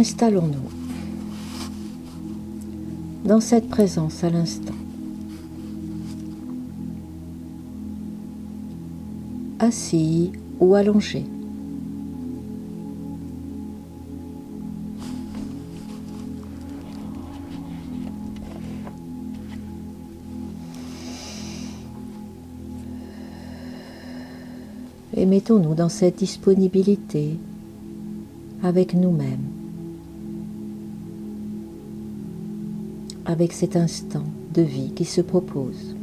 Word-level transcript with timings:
installons-nous 0.00 0.70
dans 3.28 3.40
cette 3.40 3.68
présence 3.68 4.24
à 4.24 4.30
l'instant. 4.30 4.72
Assis 9.58 10.32
ou 10.58 10.74
allongé. 10.74 11.26
Et 25.14 25.26
mettons-nous 25.26 25.74
dans 25.74 25.90
cette 25.90 26.16
disponibilité 26.16 27.36
avec 28.62 28.94
nous-mêmes, 28.94 29.49
avec 33.30 33.52
cet 33.52 33.76
instant 33.76 34.24
de 34.52 34.60
vie 34.60 34.90
qui 34.90 35.04
se 35.04 35.20
propose. 35.20 35.94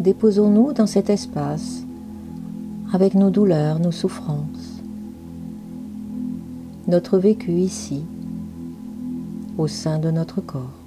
Déposons-nous 0.00 0.72
dans 0.72 0.88
cet 0.88 1.10
espace 1.10 1.84
avec 2.92 3.14
nos 3.14 3.30
douleurs, 3.30 3.78
nos 3.78 3.92
souffrances, 3.92 4.82
notre 6.88 7.18
vécu 7.18 7.52
ici, 7.52 8.02
au 9.58 9.68
sein 9.68 10.00
de 10.00 10.10
notre 10.10 10.40
corps. 10.40 10.79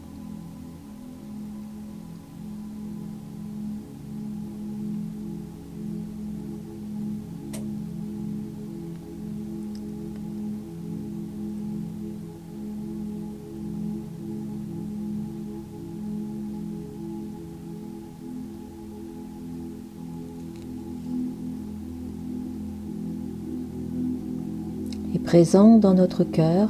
Présent 25.23 25.77
dans 25.77 25.93
notre 25.93 26.23
cœur, 26.23 26.69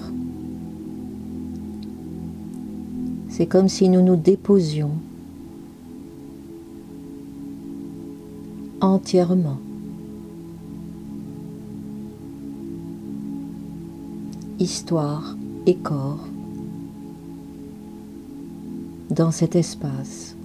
C'est 3.35 3.47
comme 3.47 3.67
si 3.67 3.89
nous 3.89 4.03
nous 4.03 4.15
déposions 4.15 4.91
entièrement. 8.79 9.57
Histoire 14.59 15.35
et 15.65 15.73
corps 15.73 16.27
dans 19.09 19.31
cet 19.31 19.55
espace. 19.55 20.35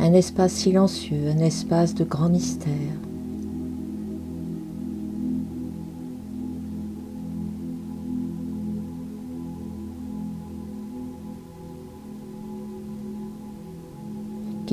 Un 0.00 0.14
espace 0.14 0.54
silencieux, 0.54 1.28
un 1.28 1.40
espace 1.40 1.94
de 1.94 2.04
grand 2.04 2.30
mystère. 2.30 3.07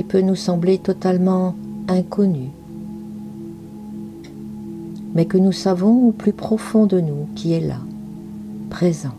Peut 0.08 0.22
nous 0.22 0.36
sembler 0.36 0.78
totalement 0.78 1.56
inconnu, 1.88 2.50
mais 5.14 5.26
que 5.26 5.38
nous 5.38 5.52
savons 5.52 6.08
au 6.08 6.12
plus 6.12 6.34
profond 6.34 6.86
de 6.86 7.00
nous 7.00 7.28
qui 7.36 7.54
est 7.54 7.60
là, 7.60 7.80
présent. 8.70 9.16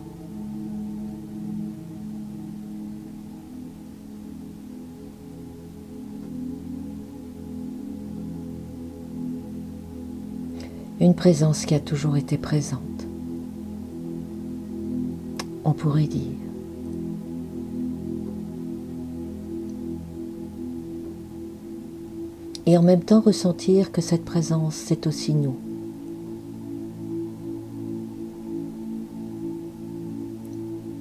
Une 10.99 11.13
présence 11.13 11.65
qui 11.65 11.75
a 11.75 11.79
toujours 11.79 12.17
été 12.17 12.37
présente, 12.37 12.81
on 15.63 15.73
pourrait 15.73 16.07
dire. 16.07 16.46
Et 22.67 22.77
en 22.77 22.83
même 22.83 23.03
temps 23.03 23.21
ressentir 23.21 23.93
que 23.93 24.01
cette 24.01 24.25
présence, 24.25 24.75
c'est 24.75 25.07
aussi 25.07 25.33
nous. 25.33 25.55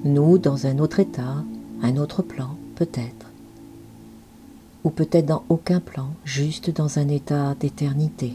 Nous 0.04 0.38
dans 0.38 0.68
un 0.68 0.78
autre 0.78 1.00
état, 1.00 1.42
un 1.82 1.96
autre 1.96 2.22
plan, 2.22 2.50
peut-être. 2.76 3.32
Ou 4.84 4.90
peut-être 4.90 5.26
dans 5.26 5.42
aucun 5.48 5.80
plan, 5.80 6.10
juste 6.24 6.70
dans 6.70 7.00
un 7.00 7.08
état 7.08 7.56
d'éternité. 7.58 8.34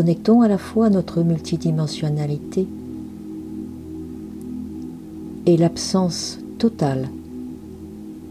Connectons 0.00 0.40
à 0.40 0.48
la 0.48 0.56
fois 0.56 0.88
notre 0.88 1.22
multidimensionnalité 1.22 2.66
et 5.44 5.58
l'absence 5.58 6.38
totale 6.58 7.10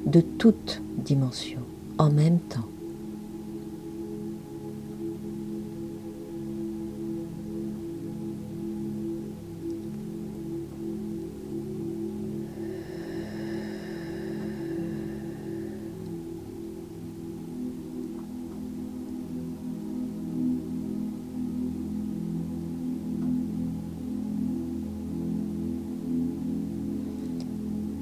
de 0.07 0.19
toute 0.19 0.81
dimension 0.97 1.59
en 1.99 2.09
même 2.09 2.39
temps. 2.39 2.78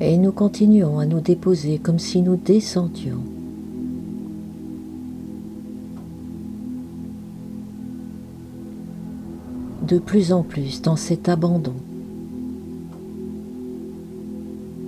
Et 0.08 0.16
nous 0.16 0.32
continuons 0.32 1.00
à 1.00 1.06
nous 1.06 1.20
déposer 1.20 1.80
comme 1.80 2.00
si 2.00 2.22
nous 2.22 2.38
descendions. 2.38 3.22
De 9.86 10.00
plus 10.00 10.32
en 10.32 10.44
plus 10.44 10.82
dans 10.82 10.96
cet 10.96 11.28
abandon 11.28 11.74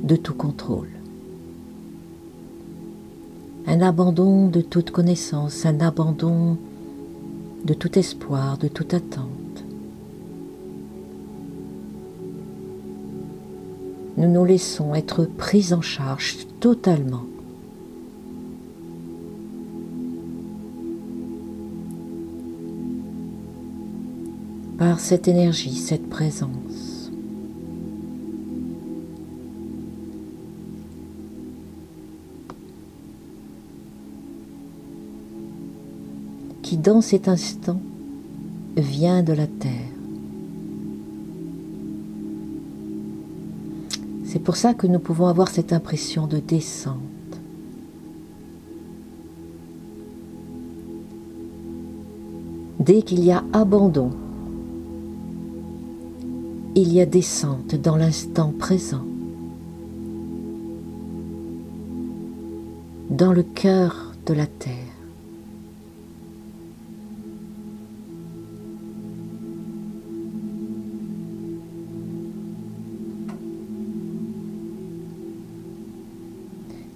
de 0.06 0.16
tout 0.16 0.36
contrôle. 0.36 0.88
Un 3.68 3.82
abandon 3.82 4.48
de 4.48 4.62
toute 4.62 4.92
connaissance, 4.92 5.66
un 5.66 5.82
abandon 5.82 6.56
de 7.66 7.74
tout 7.74 8.00
espoir, 8.00 8.58
de 8.58 8.70
toute 8.70 8.94
attente. 8.94 9.39
Nous 14.20 14.28
nous 14.28 14.46
laissons 14.46 14.94
être 14.94 15.26
pris 15.26 15.74
en 15.74 15.82
charge 15.82 16.38
totalement. 16.60 17.24
par 24.80 25.02
cette 25.02 25.28
énergie, 25.28 25.76
cette 25.76 26.10
présence. 26.10 27.12
qui 36.62 36.78
dans 36.78 37.02
cet 37.02 37.28
instant 37.28 37.82
vient 38.78 39.24
de 39.24 39.34
la 39.34 39.48
terre. 39.48 39.89
C'est 44.30 44.40
pour 44.40 44.56
ça 44.56 44.74
que 44.74 44.88
nous 44.88 45.00
pouvons 45.00 45.28
avoir 45.28 45.50
cette 45.50 45.74
impression 45.74 46.28
de 46.28 46.38
descente. 46.38 46.96
Dès 52.80 53.02
qu'il 53.02 53.24
y 53.24 53.32
a 53.32 53.44
abandon, 53.52 54.12
il 56.76 56.94
y 56.94 57.02
a 57.02 57.06
descente 57.06 57.76
dans 57.76 57.98
l'instant 57.98 58.54
présent. 58.58 59.04
dans 63.10 63.34
le 63.34 63.44
cœur 63.44 64.14
de 64.28 64.34
la 64.34 64.46
terre. 64.46 64.89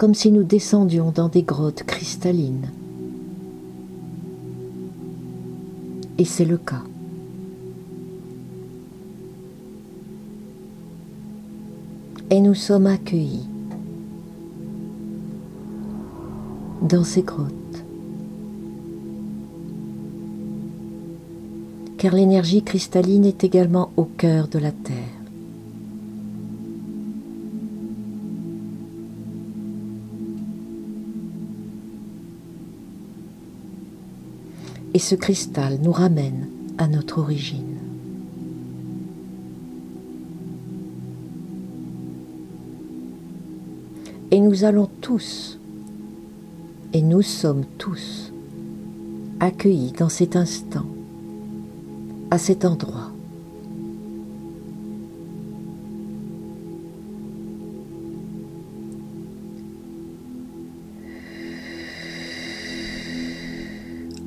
Comme 0.04 0.16
si 0.16 0.34
nous 0.34 0.44
descendions 0.44 1.12
dans 1.12 1.30
des 1.30 1.44
grottes 1.44 1.84
cristallines. 1.84 2.70
Et 6.18 6.26
c'est 6.26 6.44
le 6.44 6.58
cas. 6.58 6.84
Et 12.30 12.42
nous 12.42 12.54
sommes 12.54 12.88
accueillis 12.88 13.48
dans 16.82 17.06
ces 17.06 17.22
grottes. 17.22 17.86
Car 21.98 22.14
l'énergie 22.14 22.62
cristalline 22.62 23.24
est 23.24 23.46
également 23.46 23.90
au 23.96 24.04
cœur 24.04 24.50
de 24.50 24.60
la 24.60 24.74
Terre. 24.74 25.13
Et 34.94 35.00
ce 35.00 35.16
cristal 35.16 35.80
nous 35.82 35.92
ramène 35.92 36.48
à 36.78 36.88
notre 36.88 37.20
origine. 37.20 37.78
Et 44.32 44.40
nous 44.40 44.64
allons 44.64 44.90
tous 45.02 45.60
et 46.94 47.02
nous 47.02 47.22
sommes 47.22 47.66
tous 47.78 48.32
accueillis 49.40 49.92
dans 49.92 50.10
cet 50.10 50.36
instant, 50.36 50.86
à 52.32 52.38
cet 52.38 52.66
endroit. 52.66 53.12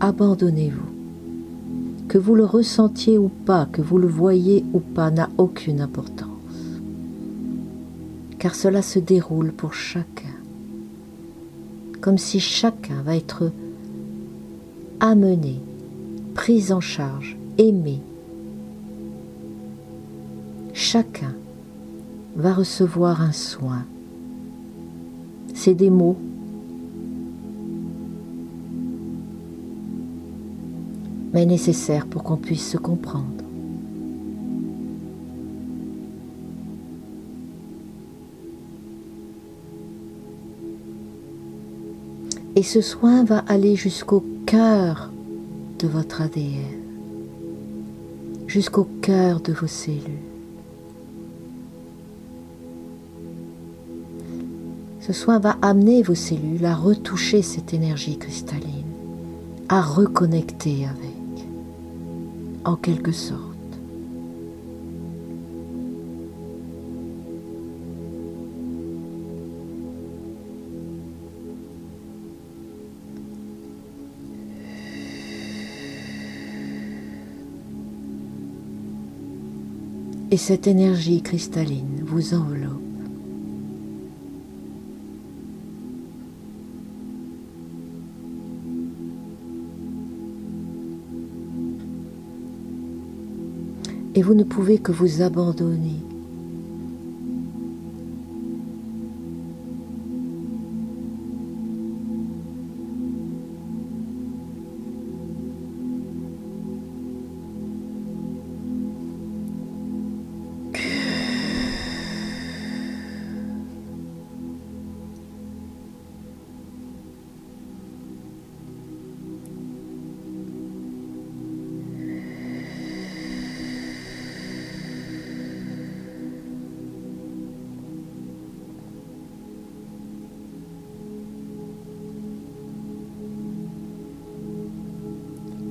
Abandonnez-vous. 0.00 0.94
Que 2.08 2.18
vous 2.18 2.34
le 2.34 2.44
ressentiez 2.44 3.18
ou 3.18 3.28
pas, 3.28 3.66
que 3.66 3.82
vous 3.82 3.98
le 3.98 4.08
voyez 4.08 4.64
ou 4.72 4.80
pas, 4.80 5.10
n'a 5.10 5.28
aucune 5.38 5.80
importance. 5.80 6.30
Car 8.38 8.54
cela 8.54 8.82
se 8.82 8.98
déroule 8.98 9.52
pour 9.52 9.74
chacun 9.74 10.26
comme 12.06 12.18
si 12.18 12.38
chacun 12.38 13.02
va 13.02 13.16
être 13.16 13.50
amené, 15.00 15.60
pris 16.34 16.70
en 16.70 16.80
charge, 16.80 17.36
aimé. 17.58 18.00
Chacun 20.72 21.34
va 22.36 22.54
recevoir 22.54 23.22
un 23.22 23.32
soin. 23.32 23.82
C'est 25.52 25.74
des 25.74 25.90
mots. 25.90 26.16
Mais 31.36 31.44
nécessaires 31.44 32.06
pour 32.06 32.22
qu'on 32.24 32.38
puisse 32.38 32.66
se 32.66 32.78
comprendre. 32.78 33.26
Et 42.54 42.62
ce 42.62 42.80
soin 42.80 43.22
va 43.24 43.44
aller 43.48 43.76
jusqu'au 43.76 44.24
cœur 44.46 45.10
de 45.78 45.86
votre 45.86 46.22
ADN, 46.22 46.80
jusqu'au 48.46 48.88
cœur 49.02 49.40
de 49.40 49.52
vos 49.52 49.66
cellules. 49.66 50.00
Ce 55.02 55.12
soin 55.12 55.38
va 55.38 55.58
amener 55.60 56.02
vos 56.02 56.14
cellules 56.14 56.64
à 56.64 56.74
retoucher 56.74 57.42
cette 57.42 57.74
énergie 57.74 58.16
cristalline, 58.16 58.86
à 59.68 59.82
reconnecter 59.82 60.86
avec, 60.86 61.15
en 62.66 62.76
quelque 62.76 63.12
sorte. 63.12 63.56
et 80.28 80.38
cette 80.38 80.66
énergie 80.66 81.22
cristalline 81.22 82.02
vous 82.04 82.34
enveloppe. 82.34 82.65
Vous 94.26 94.34
ne 94.34 94.42
pouvez 94.42 94.78
que 94.78 94.90
vous 94.90 95.22
abandonner 95.22 96.02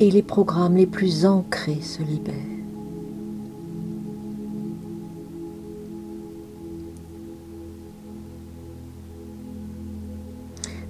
et 0.06 0.12
les 0.12 0.22
programmes 0.22 0.76
les 0.76 0.86
plus 0.86 1.26
ancrés 1.26 1.82
se 1.82 2.04
libèrent. 2.04 2.34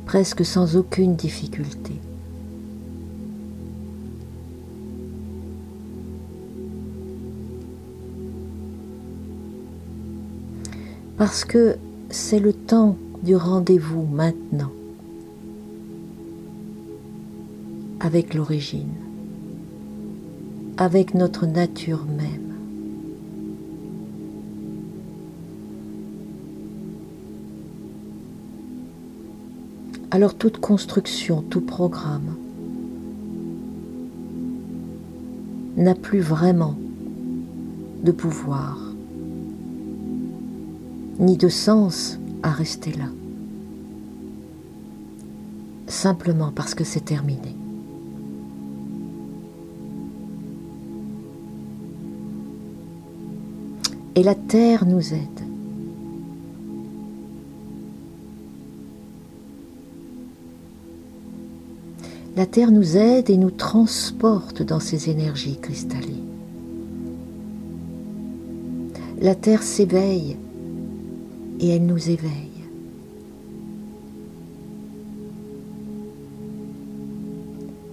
presque 0.06 0.46
sans 0.46 0.78
aucune 0.78 1.16
difficulté. 1.16 1.94
Parce 11.18 11.44
que 11.44 11.76
c'est 12.10 12.40
le 12.40 12.54
temps 12.54 12.96
du 13.24 13.36
rendez-vous 13.36 14.06
maintenant. 14.06 14.72
avec 18.06 18.36
l'origine, 18.36 18.94
avec 20.78 21.14
notre 21.14 21.46
nature 21.46 22.06
même. 22.06 22.46
Alors 30.12 30.34
toute 30.34 30.60
construction, 30.60 31.42
tout 31.42 31.62
programme 31.62 32.36
n'a 35.78 35.96
plus 35.96 36.22
vraiment 36.22 36.76
de 38.04 38.12
pouvoir, 38.12 38.80
ni 41.20 41.38
de 41.38 41.50
sens 41.50 42.18
à 42.44 42.52
rester 42.52 42.94
là, 42.94 43.10
simplement 45.88 46.52
parce 46.56 46.76
que 46.76 46.84
c'est 46.84 47.04
terminé. 47.04 47.55
et 54.16 54.24
la 54.24 54.36
terre 54.36 54.86
nous 54.86 55.14
aide. 55.14 55.20
La 62.36 62.46
terre 62.46 62.72
nous 62.72 62.98
aide 62.98 63.30
et 63.30 63.38
nous 63.38 63.52
transporte 63.52 64.62
dans 64.62 64.80
ses 64.80 65.10
énergies 65.10 65.58
cristallines. 65.58 66.24
La 69.22 69.36
terre 69.36 69.64
s'éveille 69.64 70.36
et 71.60 71.70
elle 71.70 71.86
nous 71.86 72.10
éveille. 72.10 72.56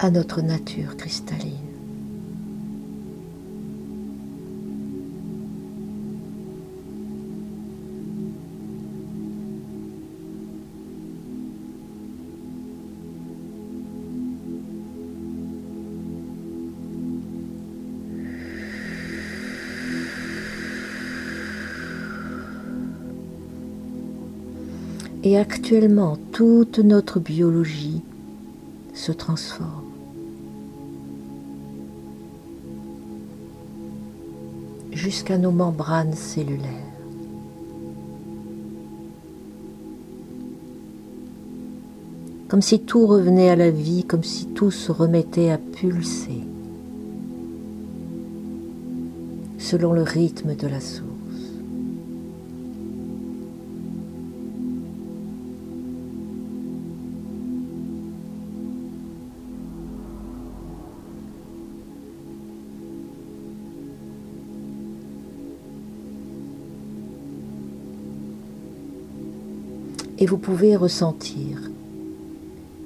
à 0.02 0.10
notre 0.10 0.42
nature 0.42 0.96
cristalline. 0.96 1.71
Et 25.24 25.38
actuellement, 25.38 26.18
toute 26.32 26.78
notre 26.78 27.20
biologie 27.20 28.02
se 28.92 29.12
transforme. 29.12 29.92
jusqu'à 35.02 35.38
nos 35.38 35.50
membranes 35.50 36.14
cellulaires. 36.14 36.68
Comme 42.48 42.62
si 42.62 42.80
tout 42.80 43.06
revenait 43.06 43.48
à 43.48 43.56
la 43.56 43.70
vie, 43.70 44.04
comme 44.04 44.22
si 44.22 44.46
tout 44.46 44.70
se 44.70 44.92
remettait 44.92 45.50
à 45.50 45.58
pulser, 45.58 46.42
selon 49.58 49.92
le 49.92 50.02
rythme 50.02 50.54
de 50.54 50.66
la 50.68 50.80
source. 50.80 51.11
Et 70.22 70.26
vous 70.26 70.38
pouvez 70.38 70.76
ressentir 70.76 71.58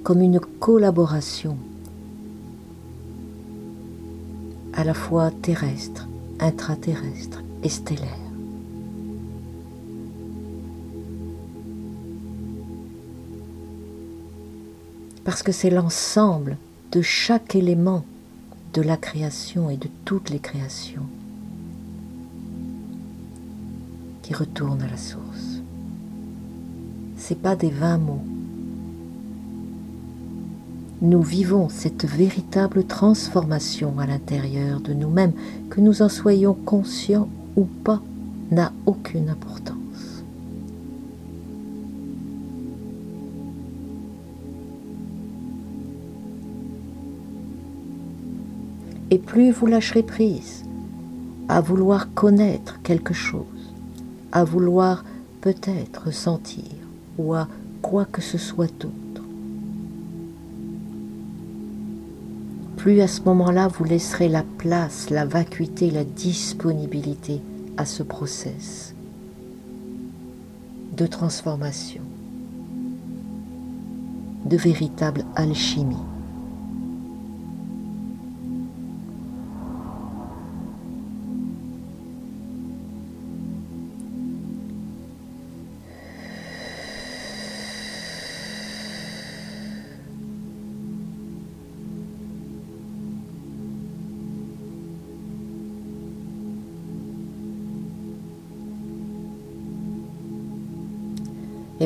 comme 0.03 0.23
une 0.23 0.41
collaboration 0.41 1.59
à 4.73 4.85
la 4.85 4.95
fois 4.95 5.31
terrestre, 5.43 6.09
intraterrestre 6.41 7.43
et 7.63 7.69
stellaire. 7.69 8.09
Parce 15.23 15.43
que 15.43 15.53
c'est 15.53 15.69
l'ensemble 15.69 16.57
de 16.91 17.03
chaque 17.03 17.55
élément 17.55 18.07
de 18.73 18.81
la 18.81 18.97
création 18.97 19.69
et 19.69 19.77
de 19.77 19.91
toutes 20.07 20.31
les 20.31 20.41
créations 20.41 21.07
qui 24.23 24.33
retourne 24.33 24.81
à 24.81 24.89
la 24.89 24.97
source 24.97 25.56
c'est 27.27 27.35
pas 27.35 27.57
des 27.57 27.71
vains 27.71 27.99
mots. 27.99 28.23
Nous 31.03 31.23
vivons 31.23 31.69
cette 31.69 32.05
véritable 32.05 32.85
transformation 32.85 33.99
à 33.99 34.07
l'intérieur 34.07 34.79
de 34.79 34.93
nous-mêmes, 34.93 35.33
que 35.69 35.81
nous 35.81 36.03
en 36.03 36.09
soyons 36.09 36.55
conscients 36.55 37.29
ou 37.57 37.65
pas, 37.65 38.01
n'a 38.53 38.73
aucune 38.87 39.29
importance. 39.29 40.23
Et 49.11 49.19
plus 49.19 49.51
vous 49.51 49.67
lâcherez 49.67 50.05
prise 50.05 50.63
à 51.49 51.61
vouloir 51.61 52.15
connaître 52.15 52.81
quelque 52.83 53.15
chose, 53.15 53.73
à 54.31 54.45
vouloir 54.45 55.05
peut-être 55.41 56.13
sentir, 56.13 56.76
ou 57.19 57.35
à 57.35 57.49
quoi 57.83 58.05
que 58.05 58.23
ce 58.23 58.39
soit 58.39 58.73
d'autre. 58.81 58.93
Plus 62.77 63.01
à 63.01 63.09
ce 63.09 63.23
moment-là, 63.23 63.69
vous 63.69 63.85
laisserez 63.85 64.29
la 64.29 64.45
place, 64.59 65.11
la 65.11 65.25
vacuité, 65.25 65.91
la 65.91 66.05
disponibilité 66.05 67.41
à 67.77 67.85
ce 67.85 68.03
process 68.03 68.95
de 70.97 71.07
transformation, 71.07 72.03
de 74.45 74.57
véritable 74.57 75.25
alchimie. 75.35 75.97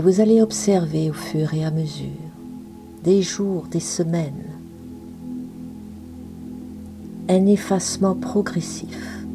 Et 0.01 0.03
vous 0.03 0.23
allez 0.23 0.41
observer 0.41 1.11
au 1.11 1.13
fur 1.13 1.53
et 1.53 1.63
à 1.63 1.71
mesure, 1.71 2.09
des 3.05 3.21
jours, 3.21 3.67
des 3.71 3.81
semaines, 3.81 4.47
un 7.29 7.45
effacement 7.45 8.15
progressif 8.15 9.27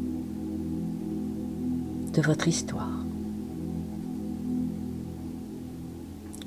de 2.14 2.20
votre 2.20 2.48
histoire, 2.48 3.04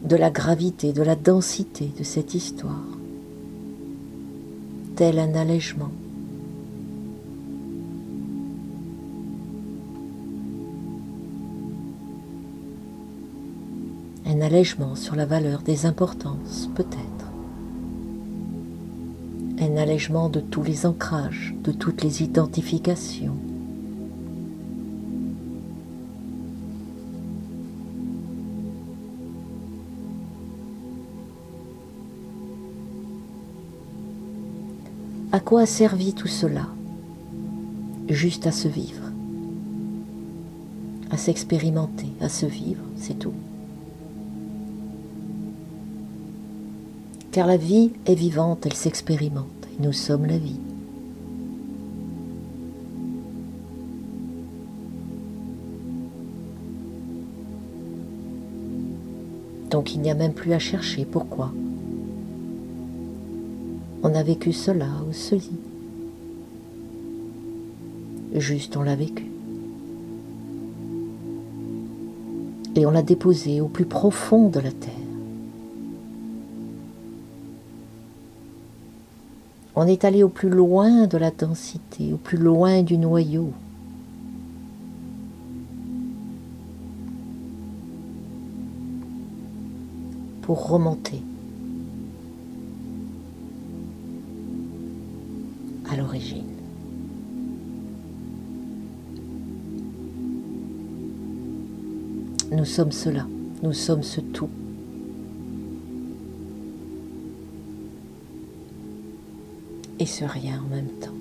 de 0.03 0.17
la 0.17 0.31
gravité, 0.31 0.91
de 0.91 1.01
la 1.01 1.15
densité 1.15 1.89
de 1.97 2.03
cette 2.03 2.33
histoire, 2.33 2.89
tel 4.97 5.17
un 5.17 5.33
allègement 5.33 5.91
allègement 14.50 14.96
sur 14.96 15.15
la 15.15 15.27
valeur 15.27 15.62
des 15.62 15.86
importances, 15.86 16.72
peut-être. 16.74 17.27
Un 19.60 19.77
allègement 19.77 20.27
de 20.27 20.39
tous 20.39 20.63
les 20.63 20.88
ancrages, 20.88 21.53
de 21.63 21.72
toutes 21.72 22.01
les 22.01 22.24
identifications. 22.24 23.36
À 35.32 35.39
quoi 35.39 35.62
a 35.62 35.65
servi 35.68 36.13
tout 36.13 36.27
cela? 36.27 36.65
Juste 38.08 38.48
à 38.48 38.51
se 38.51 38.68
vivre, 38.68 39.12
à 41.12 41.18
s'expérimenter, 41.18 42.10
à 42.20 42.29
se 42.29 42.48
vivre, 42.48 42.82
c'est 42.96 43.20
tout. 43.20 43.34
Car 47.31 47.48
la 47.48 47.57
vie 47.57 47.91
est 48.05 48.15
vivante, 48.15 48.65
elle 48.65 48.74
s'expérimente, 48.74 49.67
et 49.74 49.83
nous 49.83 49.93
sommes 49.93 50.25
la 50.25 50.38
vie. 50.38 50.59
Donc 59.69 59.93
il 59.93 60.01
n'y 60.01 60.09
a 60.09 60.15
même 60.15 60.33
plus 60.33 60.53
à 60.53 60.59
chercher 60.59 61.05
pourquoi? 61.05 61.53
On 64.01 64.15
a 64.15 64.24
vécu 64.24 64.51
cela 64.51 64.88
ou 65.07 65.13
ceci. 65.13 65.51
Juste 68.33 68.77
on 68.77 68.81
l'a 68.81 68.95
vécu. 68.95 69.25
Et 72.75 72.86
on 72.86 72.91
l'a 72.91 73.01
déposé 73.01 73.62
au 73.62 73.67
plus 73.67 73.86
profond 73.86 74.50
de 74.50 74.59
la 74.59 74.71
terre. 74.71 74.99
On 79.81 79.88
est 79.88 80.03
allé 80.03 80.24
au 80.24 80.27
plus 80.27 80.50
loin 80.50 81.07
de 81.07 81.17
la 81.17 81.31
densité, 81.31 82.12
au 82.12 82.17
plus 82.17 82.38
loin 82.38 82.83
du 82.83 82.98
noyau. 82.98 83.53
Pour 90.41 90.67
remonter 90.67 91.21
à 95.89 95.95
l'origine. 95.95 96.43
Nous 102.51 102.65
sommes 102.65 102.91
cela, 102.91 103.25
nous 103.63 103.71
sommes 103.71 104.03
ce 104.03 104.19
tout. 104.19 104.50
Et 110.00 110.06
ce 110.06 110.24
rien 110.24 110.62
en 110.65 110.75
même 110.75 110.88
temps. 111.01 111.13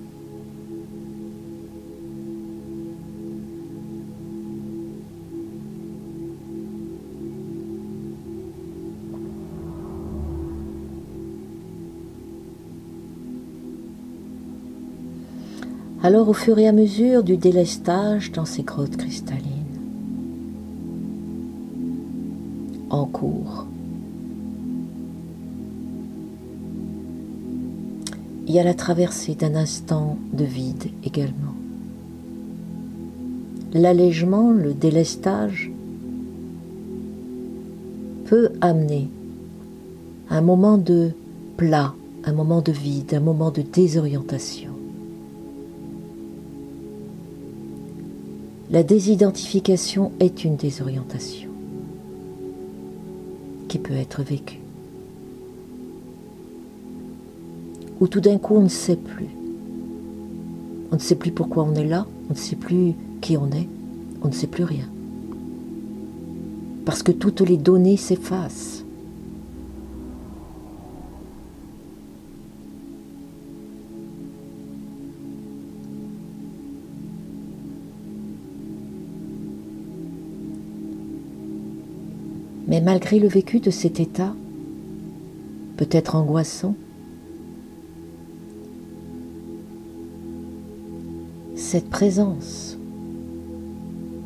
Alors 16.01 16.29
au 16.29 16.33
fur 16.33 16.57
et 16.57 16.67
à 16.67 16.71
mesure 16.71 17.23
du 17.23 17.35
délestage 17.35 18.31
dans 18.31 18.45
ces 18.45 18.63
grottes 18.63 18.95
cristallines, 18.95 19.43
en 22.89 23.05
cours, 23.05 23.68
il 28.49 28.55
y 28.55 28.59
a 28.59 28.63
la 28.63 28.73
traversée 28.73 29.35
d'un 29.35 29.53
instant 29.53 30.17
de 30.33 30.43
vide 30.43 30.89
également. 31.03 31.53
L'allègement, 33.73 34.49
le 34.49 34.73
délestage 34.73 35.71
peut 38.25 38.49
amener 38.59 39.07
un 40.31 40.41
moment 40.41 40.79
de 40.79 41.11
plat, 41.57 41.93
un 42.23 42.33
moment 42.33 42.61
de 42.61 42.71
vide, 42.71 43.13
un 43.13 43.19
moment 43.19 43.51
de 43.51 43.61
désorientation. 43.61 44.71
La 48.71 48.81
désidentification 48.81 50.11
est 50.19 50.43
une 50.43 50.55
désorientation 50.55 51.49
qui 53.67 53.77
peut 53.77 53.95
être 53.95 54.23
vécue. 54.23 54.59
Où 57.99 58.07
tout 58.07 58.21
d'un 58.21 58.37
coup 58.37 58.55
on 58.55 58.61
ne 58.61 58.69
sait 58.69 58.95
plus. 58.95 59.29
On 60.91 60.95
ne 60.95 61.01
sait 61.01 61.15
plus 61.15 61.31
pourquoi 61.31 61.63
on 61.63 61.75
est 61.75 61.85
là, 61.85 62.07
on 62.29 62.33
ne 62.33 62.37
sait 62.37 62.55
plus 62.55 62.93
qui 63.21 63.37
on 63.37 63.51
est, 63.51 63.67
on 64.23 64.29
ne 64.29 64.33
sait 64.33 64.47
plus 64.47 64.63
rien. 64.63 64.85
Parce 66.85 67.03
que 67.03 67.11
toutes 67.11 67.41
les 67.41 67.57
données 67.57 67.97
s'effacent. 67.97 68.83
Mais 82.67 82.81
malgré 82.81 83.17
le 83.19 83.27
vécu 83.27 83.59
de 83.59 83.71
cet 83.71 83.99
état, 83.99 84.33
peut-être 85.75 86.15
angoissant, 86.15 86.75
cette 91.71 91.91
présence 91.91 92.79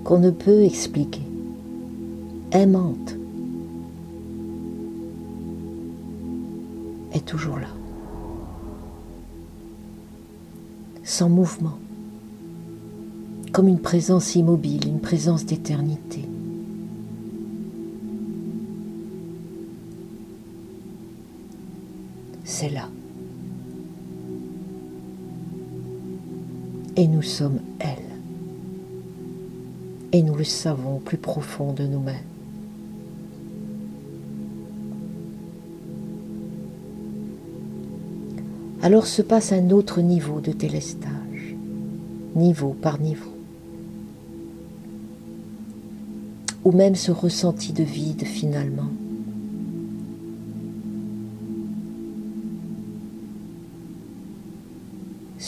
qu'on 0.05 0.17
ne 0.17 0.31
peut 0.31 0.63
expliquer, 0.63 1.27
aimante, 2.53 3.17
est 7.11 7.25
toujours 7.25 7.57
là, 7.57 7.67
sans 11.03 11.27
mouvement, 11.27 11.77
comme 13.51 13.67
une 13.67 13.81
présence 13.81 14.35
immobile, 14.35 14.87
une 14.87 15.01
présence 15.01 15.45
d'éternité. 15.45 16.23
Sommes 27.23 27.59
elle. 27.79 27.97
Et 30.11 30.21
nous 30.21 30.35
le 30.35 30.43
savons 30.43 30.97
au 30.97 30.99
plus 30.99 31.17
profond 31.17 31.73
de 31.73 31.85
nous-mêmes. 31.85 32.15
Alors 38.81 39.07
se 39.07 39.21
passe 39.21 39.53
un 39.53 39.69
autre 39.69 40.01
niveau 40.01 40.41
de 40.41 40.51
délestage, 40.51 41.55
niveau 42.35 42.75
par 42.79 42.99
niveau, 42.99 43.33
ou 46.65 46.71
même 46.73 46.95
ce 46.95 47.11
ressenti 47.11 47.71
de 47.71 47.83
vide 47.83 48.25
finalement 48.25 48.89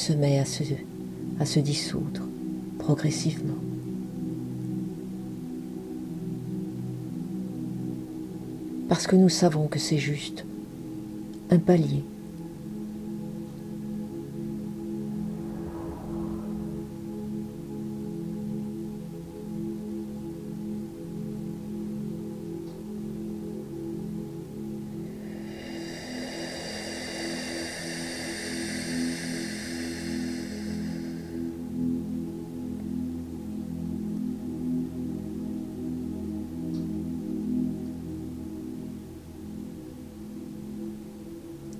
se 0.05 0.13
met 0.13 0.39
à 0.39 0.45
se, 0.45 0.63
à 1.39 1.45
se 1.45 1.59
dissoudre 1.59 2.21
progressivement. 2.79 3.55
Parce 8.87 9.07
que 9.07 9.15
nous 9.15 9.29
savons 9.29 9.67
que 9.67 9.79
c'est 9.79 9.97
juste 9.97 10.45
un 11.49 11.57
palier 11.57 12.03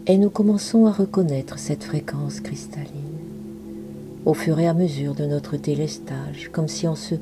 Et 0.08 0.20
nous 0.20 0.30
commençons 0.30 0.86
à 0.86 0.92
reconnaître 0.92 1.58
cette 1.58 1.84
fréquence 1.84 2.40
cristalline 2.40 2.90
au 4.24 4.36
fur 4.36 4.60
et 4.60 4.68
à 4.68 4.76
mesure 4.76 5.16
de 5.16 5.26
notre 5.26 5.58
délestage, 5.58 6.50
comme 6.52 6.68
si 6.68 6.88
on 6.88 6.96
se 6.96 7.16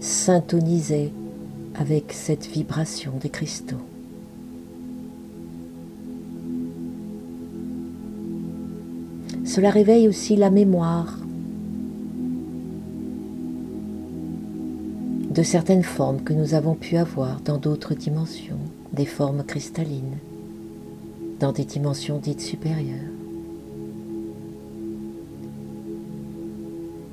syntonisait 0.00 1.12
avec 1.74 2.12
cette 2.12 2.46
vibration 2.46 3.12
des 3.20 3.30
cristaux. 3.30 3.80
Cela 9.46 9.70
réveille 9.70 10.06
aussi 10.06 10.36
la 10.36 10.50
mémoire 10.50 11.18
de 15.30 15.42
certaines 15.42 15.84
formes 15.84 16.22
que 16.22 16.34
nous 16.34 16.52
avons 16.52 16.74
pu 16.74 16.98
avoir 16.98 17.40
dans 17.40 17.56
d'autres 17.56 17.94
dimensions, 17.94 18.58
des 18.92 19.06
formes 19.06 19.42
cristallines 19.42 20.18
dans 21.40 21.52
des 21.52 21.64
dimensions 21.64 22.18
dites 22.18 22.40
supérieures. 22.40 22.96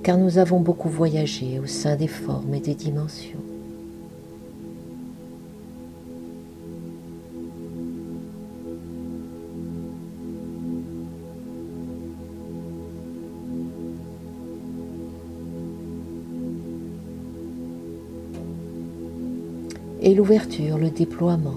Car 0.03 0.17
nous 0.17 0.37
avons 0.37 0.59
beaucoup 0.59 0.89
voyagé 0.89 1.59
au 1.59 1.65
sein 1.65 1.95
des 1.95 2.07
formes 2.07 2.53
et 2.53 2.59
des 2.59 2.75
dimensions. 2.75 3.39
Et 20.01 20.13
l'ouverture, 20.13 20.77
le 20.77 20.89
déploiement 20.89 21.55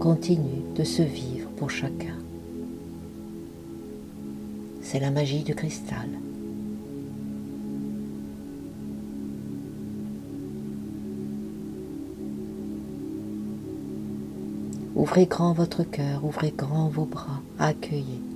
continue 0.00 0.62
de 0.74 0.84
se 0.84 1.02
vivre 1.02 1.37
chacun. 1.66 2.14
C'est 4.82 5.00
la 5.00 5.10
magie 5.10 5.42
du 5.42 5.54
cristal. 5.56 6.08
Ouvrez 14.94 15.26
grand 15.26 15.52
votre 15.52 15.84
cœur, 15.84 16.24
ouvrez 16.24 16.52
grand 16.56 16.88
vos 16.88 17.06
bras, 17.06 17.40
accueillez. 17.58 18.27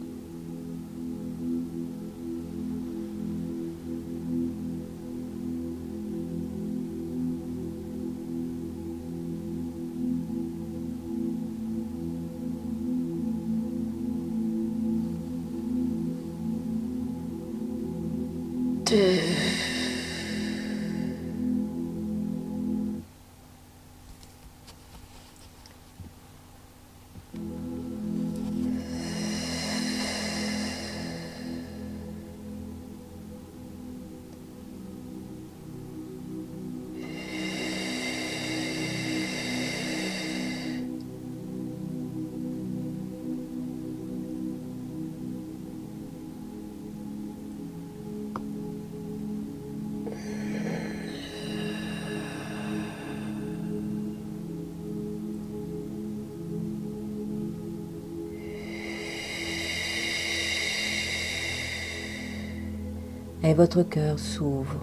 Et 63.53 63.55
votre 63.55 63.83
cœur 63.83 64.19
s'ouvre 64.19 64.83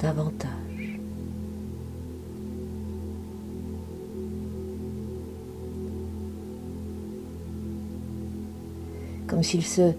davantage. 0.00 0.98
Comme 9.26 9.42
s'il 9.42 9.62
se 9.62 9.92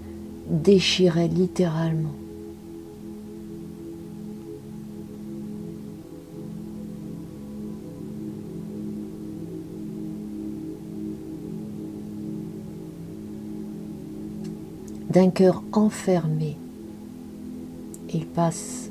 déchirait 0.50 1.28
littéralement. 1.28 2.16
d'un 15.12 15.30
cœur 15.30 15.64
enfermé, 15.72 16.58
il 18.16 18.26
passe 18.26 18.90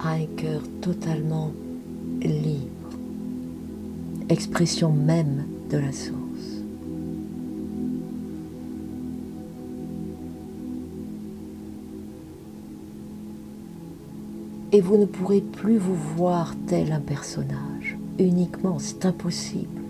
à 0.00 0.14
un 0.14 0.26
cœur 0.36 0.60
totalement 0.80 1.52
libre, 2.20 2.90
expression 4.28 4.90
même 4.92 5.44
de 5.70 5.78
la 5.78 5.92
source. 5.92 6.16
Et 14.72 14.80
vous 14.80 14.96
ne 14.96 15.04
pourrez 15.04 15.40
plus 15.40 15.78
vous 15.78 15.94
voir 15.94 16.56
tel 16.66 16.90
un 16.90 17.00
personnage, 17.00 17.96
uniquement, 18.18 18.80
c'est 18.80 19.06
impossible. 19.06 19.85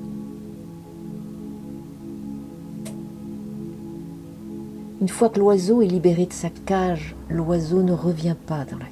Une 5.07 5.12
fois 5.12 5.29
que 5.29 5.38
l'oiseau 5.38 5.83
est 5.83 5.87
libéré 5.87 6.27
de 6.27 6.33
sa 6.33 6.51
cage, 6.51 7.14
l'oiseau 7.29 7.81
ne 7.81 7.92
revient 7.92 8.35
pas 8.49 8.64
dans 8.64 8.77
la 8.77 8.90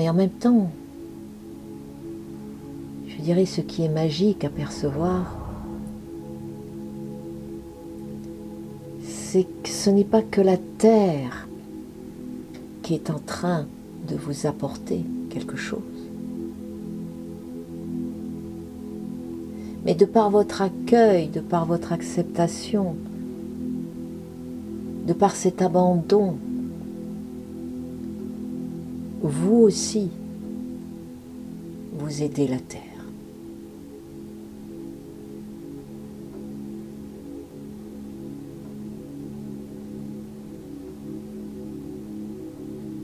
Mais 0.00 0.08
en 0.08 0.14
même 0.14 0.30
temps, 0.30 0.70
je 3.06 3.22
dirais 3.22 3.44
ce 3.44 3.60
qui 3.60 3.84
est 3.84 3.90
magique 3.90 4.44
à 4.44 4.48
percevoir, 4.48 5.36
c'est 9.04 9.46
que 9.62 9.68
ce 9.68 9.90
n'est 9.90 10.04
pas 10.04 10.22
que 10.22 10.40
la 10.40 10.56
Terre 10.56 11.46
qui 12.82 12.94
est 12.94 13.10
en 13.10 13.18
train 13.18 13.66
de 14.08 14.16
vous 14.16 14.46
apporter 14.46 15.04
quelque 15.28 15.58
chose. 15.58 15.82
Mais 19.84 19.94
de 19.94 20.06
par 20.06 20.30
votre 20.30 20.62
accueil, 20.62 21.28
de 21.28 21.40
par 21.40 21.66
votre 21.66 21.92
acceptation, 21.92 22.94
de 25.06 25.12
par 25.12 25.36
cet 25.36 25.60
abandon, 25.60 26.38
vous 29.22 29.56
aussi, 29.56 30.10
vous 31.92 32.22
aidez 32.22 32.48
la 32.48 32.58
Terre. 32.58 32.80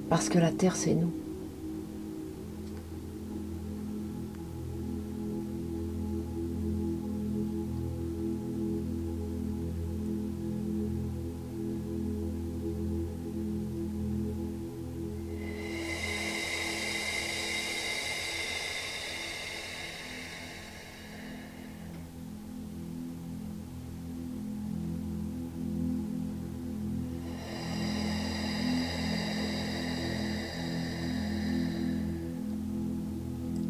Parce 0.09 0.29
que 0.29 0.39
la 0.39 0.53
Terre, 0.53 0.77
c'est 0.77 0.95
nous. 0.95 1.13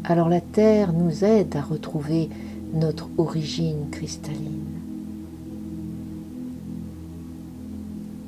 Alors 0.09 0.29
la 0.29 0.39
Terre 0.39 0.93
nous 0.93 1.25
aide 1.25 1.57
à 1.57 1.61
retrouver 1.61 2.29
notre 2.73 3.09
origine 3.17 3.89
cristalline. 3.91 4.79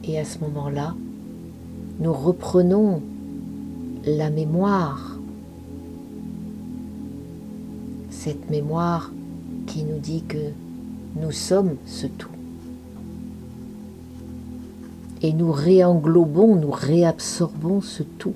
Et 0.04 0.20
à 0.20 0.26
ce 0.26 0.40
moment-là, 0.40 0.94
nous 2.02 2.12
reprenons 2.12 3.02
la 4.06 4.30
mémoire, 4.30 5.18
cette 8.10 8.50
mémoire 8.50 9.14
qui 9.66 9.84
nous 9.84 10.00
dit 10.00 10.24
que 10.28 10.52
nous 11.16 11.32
sommes 11.32 11.78
ce 11.86 12.08
tout. 12.08 12.28
Et 15.22 15.32
nous 15.32 15.54
réenglobons, 15.54 16.58
nous 16.58 16.72
réabsorbons 16.72 17.80
ce 17.80 18.04
tout. 18.04 18.36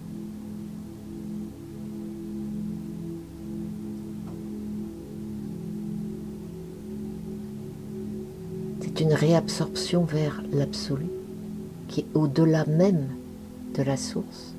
Réabsorption 9.23 10.03
vers 10.03 10.43
l'absolu, 10.51 11.07
qui 11.88 12.01
est 12.01 12.05
au-delà 12.13 12.65
même 12.65 13.07
de 13.73 13.81
la 13.81 13.95
source. 13.95 14.53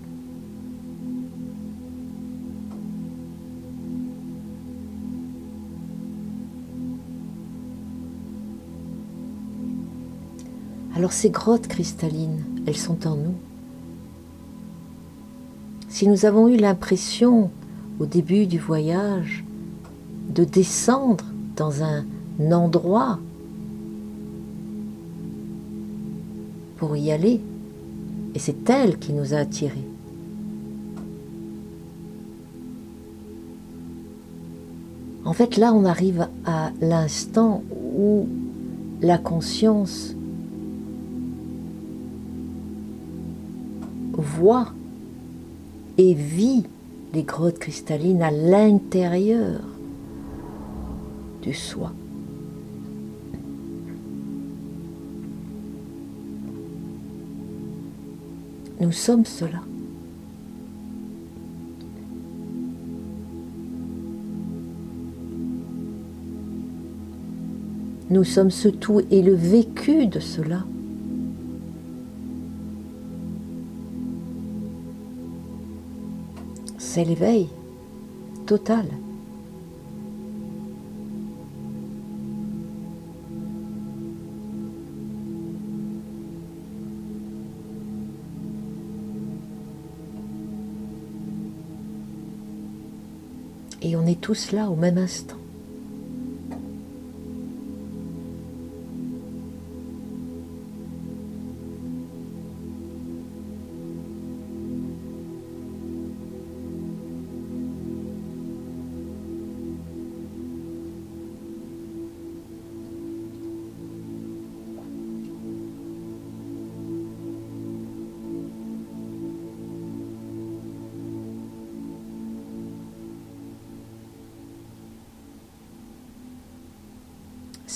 Alors 10.96 11.12
ces 11.12 11.29
grottes 11.29 11.68
cristallines, 11.68 12.42
elles 12.66 12.79
sont 12.79 13.07
en 13.07 13.16
nous. 13.16 13.35
Si 15.90 16.09
nous 16.09 16.24
avons 16.24 16.48
eu 16.48 16.57
l'impression 16.57 17.50
au 18.00 18.07
début 18.07 18.46
du 18.46 18.59
voyage 18.59 19.44
de 20.31 20.44
descendre 20.44 21.27
dans 21.55 21.83
un 21.83 22.07
endroit 22.50 23.18
y 26.94 27.11
aller. 27.11 27.40
Et 28.35 28.38
c'est 28.38 28.68
elle 28.68 28.99
qui 28.99 29.12
nous 29.12 29.33
a 29.33 29.38
attirés. 29.38 29.88
En 35.25 35.33
fait, 35.33 35.57
là, 35.57 35.73
on 35.73 35.85
arrive 35.85 36.29
à 36.44 36.70
l'instant 36.81 37.62
où 37.97 38.29
la 39.01 39.18
conscience 39.18 40.14
voit 44.12 44.68
et 45.97 46.14
vit 46.14 46.64
les 47.14 47.23
grottes 47.23 47.59
cristallines 47.59 48.23
à 48.23 48.31
l'intérieur 48.31 49.61
du 51.42 51.55
soi. 51.55 51.92
Nous 58.81 58.93
sommes 58.93 59.25
cela. 59.25 59.61
Nous 68.11 68.25
sommes 68.25 68.51
ce 68.51 68.69
tout 68.69 69.01
et 69.11 69.23
le 69.23 69.35
vécu 69.35 70.07
de 70.07 70.21
cela. 70.21 70.65
c'est 76.95 77.03
l'éveil 77.03 77.49
total. 78.47 78.87
On 94.05 94.07
est 94.07 94.21
tous 94.21 94.53
là 94.53 94.69
au 94.69 94.77
même 94.77 94.99
instant. 94.99 95.37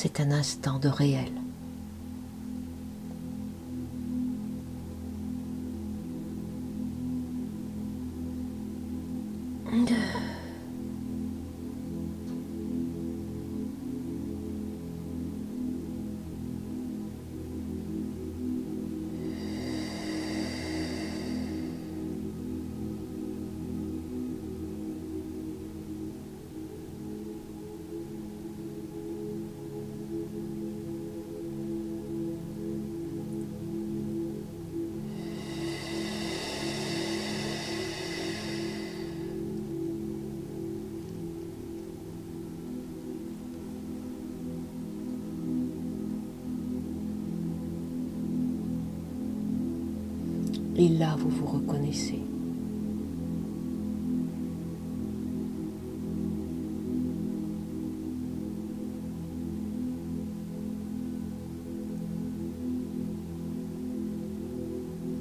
C'est 0.01 0.21
un 0.21 0.31
instant 0.31 0.79
de 0.79 0.89
réel. 0.89 1.33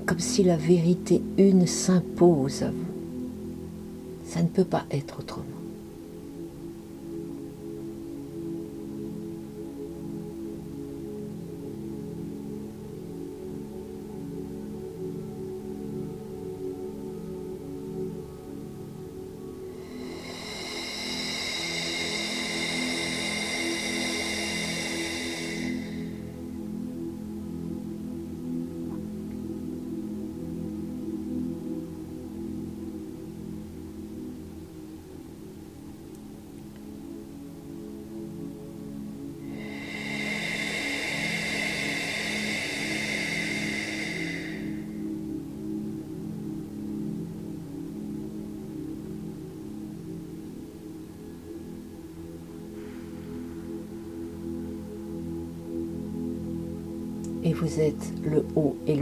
Comme 0.08 0.20
si 0.20 0.44
la 0.44 0.56
vérité 0.56 1.22
une 1.38 1.68
s'impose 1.68 2.64
à 2.64 2.72
vous. 2.72 2.76
Ça 4.26 4.42
ne 4.42 4.48
peut 4.48 4.64
pas 4.64 4.86
être 4.90 5.20
autrement. 5.20 5.57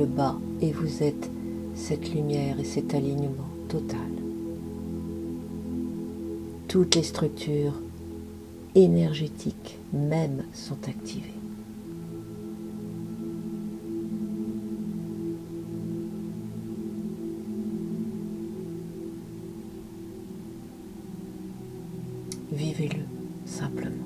Bas, 0.06 0.38
et 0.62 0.72
vous 0.72 1.04
êtes 1.04 1.30
cette 1.76 2.14
lumière 2.14 2.60
et 2.60 2.64
cet 2.64 2.94
alignement 2.94 3.50
total. 3.68 4.00
Toutes 6.68 6.96
les 6.96 7.04
structures 7.04 7.74
énergétiques 8.76 9.78
même 9.94 10.44
sont 10.54 10.78
activées. 10.88 11.32
Vivez-le 22.52 23.04
simplement. 23.46 24.05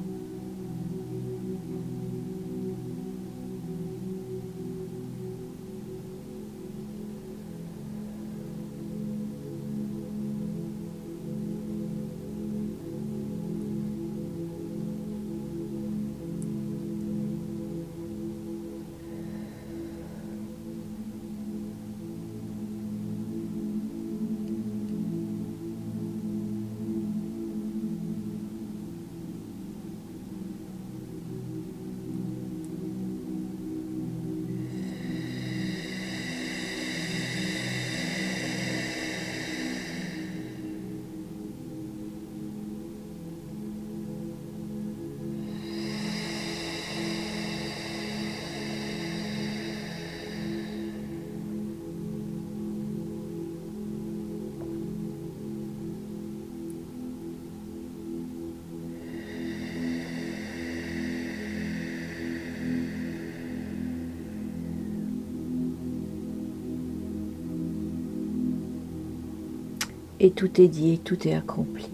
Et 70.19 70.31
tout 70.31 70.61
est 70.61 70.67
dit 70.67 70.93
et 70.93 70.97
tout 70.97 71.27
est 71.27 71.33
accompli. 71.33 71.87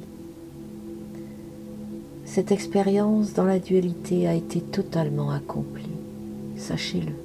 Cette 2.25 2.51
expérience 2.51 3.33
dans 3.33 3.45
la 3.45 3.59
dualité 3.59 4.27
a 4.27 4.33
été 4.33 4.59
totalement 4.59 5.31
accomplie, 5.31 5.85
sachez-le. 6.57 7.24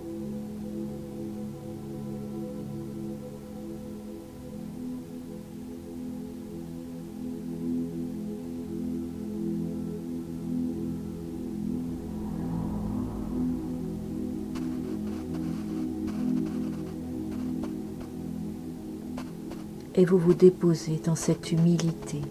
Et 20.01 20.07
vous 20.07 20.17
vous 20.17 20.33
déposez 20.33 20.99
dans 21.05 21.15
cette 21.15 21.53
humilité 21.53 22.23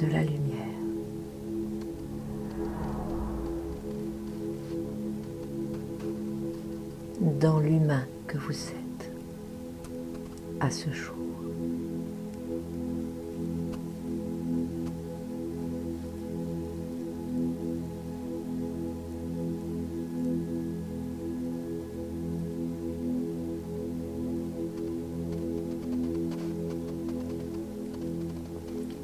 de 0.00 0.06
la 0.06 0.24
lumière. 0.24 0.40
dans 7.40 7.60
l'humain 7.60 8.04
que 8.26 8.36
vous 8.38 8.52
êtes 8.52 9.10
à 10.60 10.70
ce 10.70 10.90
jour. 10.90 11.14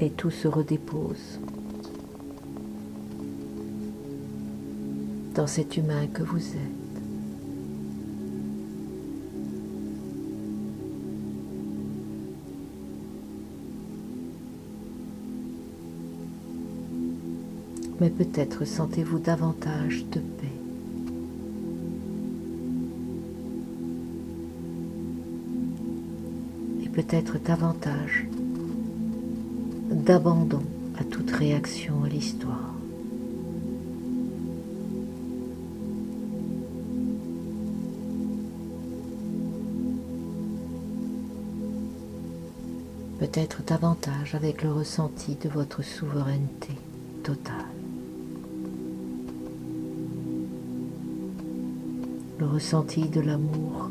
Et 0.01 0.11
tout 0.11 0.31
se 0.31 0.49
redépose 0.49 1.39
dans 5.35 5.47
cet 5.47 5.77
humain 5.77 6.07
que 6.07 6.23
vous 6.23 6.39
êtes. 6.39 6.81
Mais 18.01 18.09
peut-être 18.09 18.65
sentez-vous 18.65 19.19
davantage 19.19 20.07
de 20.11 20.21
paix. 20.21 20.47
Et 26.83 26.89
peut-être 26.89 27.39
davantage 27.39 28.27
d'abandon 30.01 30.63
à 30.99 31.05
toute 31.05 31.31
réaction 31.31 32.05
à 32.05 32.09
l'histoire. 32.09 32.75
Peut-être 43.19 43.63
davantage 43.63 44.35
avec 44.35 44.63
le 44.63 44.73
ressenti 44.73 45.37
de 45.37 45.49
votre 45.51 45.83
souveraineté 45.83 46.73
totale. 47.23 47.55
Le 52.39 52.47
ressenti 52.47 53.09
de 53.09 53.21
l'amour 53.21 53.91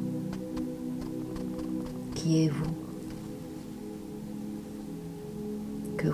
qui 2.15 2.43
est 2.43 2.50
vous 2.50 2.88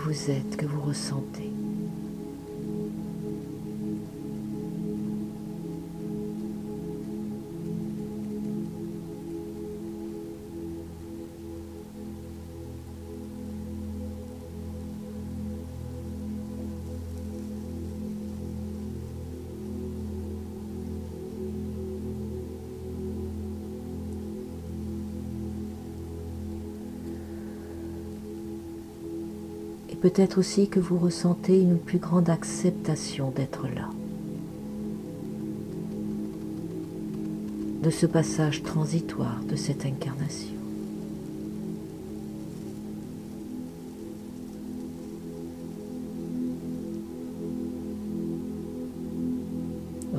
vous 0.06 0.30
êtes, 0.30 0.56
que 0.56 0.68
vous 0.68 0.82
ressentez. 0.82 1.65
Peut-être 30.16 30.38
aussi 30.38 30.70
que 30.70 30.80
vous 30.80 30.98
ressentez 30.98 31.60
une 31.60 31.78
plus 31.78 31.98
grande 31.98 32.30
acceptation 32.30 33.32
d'être 33.32 33.68
là, 33.68 33.90
de 37.84 37.90
ce 37.90 38.06
passage 38.06 38.64
transitoire 38.64 39.42
de 39.50 39.58
cette 39.58 39.86
incarnation. 39.86 40.54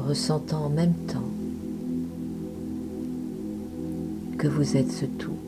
ressentant 0.06 0.66
en 0.66 0.68
même 0.68 0.94
temps 1.08 1.28
que 4.38 4.46
vous 4.46 4.76
êtes 4.76 4.92
ce 4.92 5.04
tout. 5.04 5.45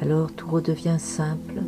Alors 0.00 0.32
tout 0.32 0.48
redevient 0.48 0.96
simple. 0.98 1.62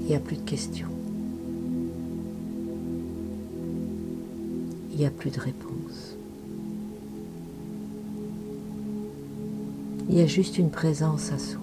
Il 0.00 0.06
n'y 0.06 0.16
a 0.16 0.18
plus 0.18 0.36
de 0.36 0.42
questions. 0.42 0.88
Il 4.90 4.98
n'y 4.98 5.06
a 5.06 5.10
plus 5.10 5.30
de 5.30 5.40
réponse. 5.40 6.16
Il 10.08 10.18
y 10.18 10.20
a 10.20 10.26
juste 10.26 10.58
une 10.58 10.70
présence 10.70 11.30
à 11.32 11.38
soi. 11.38 11.62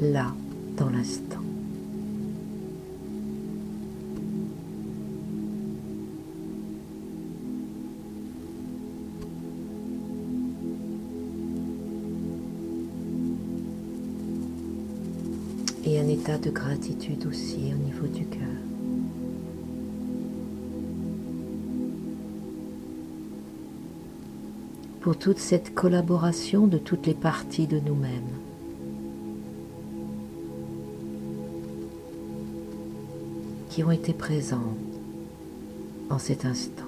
Là, 0.00 0.32
de 16.26 16.50
gratitude 16.50 17.24
aussi 17.26 17.72
au 17.72 17.78
niveau 17.78 18.06
du 18.08 18.26
cœur. 18.26 18.40
Pour 25.00 25.16
toute 25.16 25.38
cette 25.38 25.72
collaboration 25.72 26.66
de 26.66 26.78
toutes 26.78 27.06
les 27.06 27.14
parties 27.14 27.68
de 27.68 27.78
nous-mêmes. 27.78 28.22
qui 33.70 33.84
ont 33.84 33.90
été 33.90 34.14
présentes 34.14 34.62
en 36.08 36.18
cet 36.18 36.46
instant. 36.46 36.85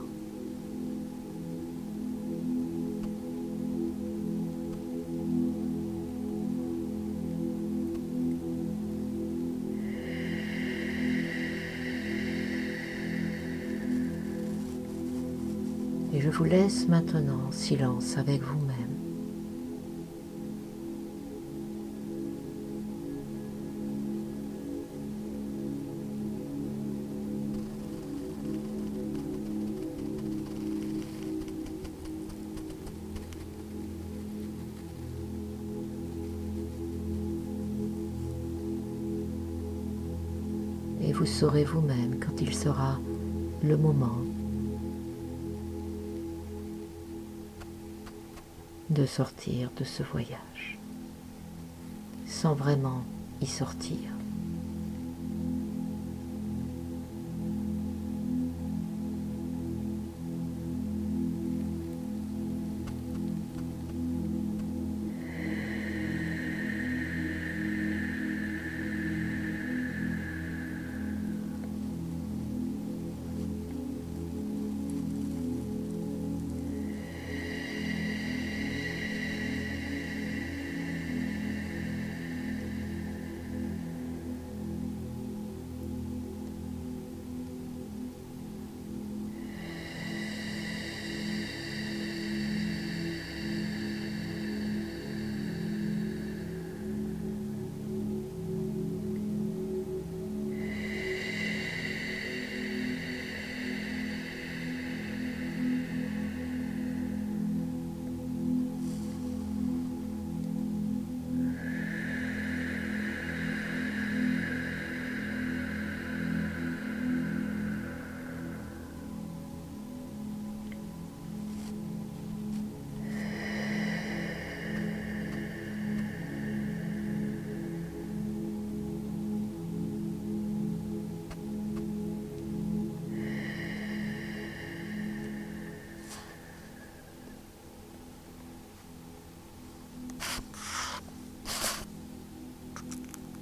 Je 16.30 16.36
vous 16.36 16.44
laisse 16.44 16.86
maintenant 16.88 17.40
en 17.48 17.52
silence 17.52 18.18
avec 18.18 18.42
vous-même. 18.42 18.74
Et 41.00 41.12
vous 41.14 41.24
saurez 41.24 41.64
vous-même 41.64 42.18
quand 42.20 42.38
il 42.42 42.54
sera 42.54 42.98
le 43.62 43.78
moment 43.78 44.27
de 48.90 49.06
sortir 49.06 49.70
de 49.76 49.84
ce 49.84 50.02
voyage 50.02 50.78
sans 52.26 52.54
vraiment 52.54 53.02
y 53.40 53.46
sortir. 53.46 54.17